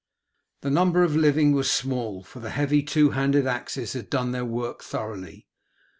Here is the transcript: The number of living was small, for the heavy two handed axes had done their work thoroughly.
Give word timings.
The 0.61 0.71
number 0.71 1.03
of 1.03 1.15
living 1.15 1.51
was 1.51 1.69
small, 1.71 2.23
for 2.23 2.39
the 2.39 2.49
heavy 2.49 2.81
two 2.81 3.11
handed 3.11 3.45
axes 3.45 3.93
had 3.93 4.09
done 4.09 4.31
their 4.31 4.45
work 4.45 4.83
thoroughly. 4.83 5.45